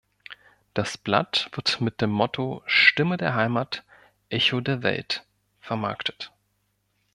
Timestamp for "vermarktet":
5.59-6.31